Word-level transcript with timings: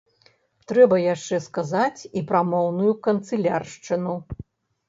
Трэба 0.71 0.95
яшчэ 1.01 1.39
сказаць 1.47 2.01
і 2.21 2.25
пра 2.31 2.41
моўную 2.53 2.93
канцыляршчыну. 3.09 4.19